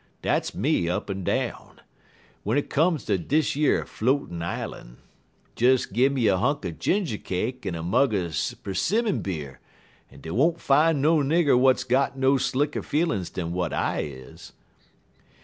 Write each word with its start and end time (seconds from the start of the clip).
Dat's 0.23 0.55
me 0.55 0.89
up 0.89 1.11
an 1.11 1.23
down. 1.23 1.79
W'en 2.43 2.57
it 2.57 2.71
come 2.71 2.97
ter 2.97 3.13
yo' 3.13 3.83
floatin' 3.85 4.39
ilun, 4.41 4.95
des 5.55 5.77
gimme 5.93 6.25
a 6.25 6.37
hunk 6.37 6.65
er 6.65 6.71
ginger 6.71 7.19
cake 7.19 7.67
en 7.67 7.75
a 7.75 7.83
mug 7.83 8.11
er 8.15 8.31
'simmon 8.31 9.21
beer, 9.21 9.59
en 10.11 10.19
dey 10.21 10.31
won't 10.31 10.59
fine 10.59 11.01
no 11.01 11.17
nigger 11.21 11.53
w'ats 11.55 11.83
got 11.83 12.17
no 12.17 12.37
slicker 12.39 12.81
feelin's 12.81 13.29
dan 13.29 13.51
w'at 13.51 13.73
I 13.73 13.99
is. 13.99 14.53